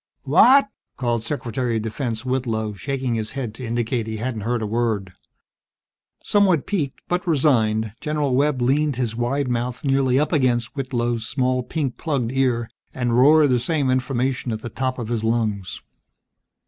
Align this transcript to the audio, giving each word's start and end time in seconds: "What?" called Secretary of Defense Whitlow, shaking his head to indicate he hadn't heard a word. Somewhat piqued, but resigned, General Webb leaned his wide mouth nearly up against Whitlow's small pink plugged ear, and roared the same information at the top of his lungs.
"What?" 0.23 0.67
called 0.97 1.23
Secretary 1.23 1.75
of 1.77 1.81
Defense 1.83 2.25
Whitlow, 2.25 2.73
shaking 2.73 3.13
his 3.13 3.33
head 3.33 3.53
to 3.53 3.63
indicate 3.67 4.07
he 4.07 4.17
hadn't 4.17 4.41
heard 4.41 4.63
a 4.63 4.65
word. 4.65 5.13
Somewhat 6.23 6.65
piqued, 6.65 6.99
but 7.07 7.27
resigned, 7.27 7.93
General 8.01 8.33
Webb 8.35 8.63
leaned 8.63 8.95
his 8.95 9.15
wide 9.15 9.47
mouth 9.47 9.83
nearly 9.85 10.17
up 10.19 10.31
against 10.33 10.73
Whitlow's 10.75 11.27
small 11.27 11.61
pink 11.61 11.97
plugged 11.97 12.31
ear, 12.31 12.67
and 12.95 13.15
roared 13.15 13.51
the 13.51 13.59
same 13.59 13.91
information 13.91 14.51
at 14.51 14.61
the 14.61 14.69
top 14.69 14.97
of 14.97 15.09
his 15.09 15.23
lungs. 15.23 15.83